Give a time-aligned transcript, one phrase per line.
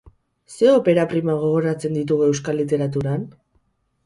[0.53, 3.31] Ze opera prima gogoratzen ditugu euskal literaturan?